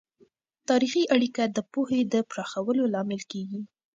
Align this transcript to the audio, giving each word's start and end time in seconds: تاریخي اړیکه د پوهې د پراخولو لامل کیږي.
تاریخي 0.69 1.03
اړیکه 1.15 1.43
د 1.47 1.57
پوهې 1.71 2.01
د 2.13 2.15
پراخولو 2.29 2.83
لامل 2.93 3.21
کیږي. 3.31 3.61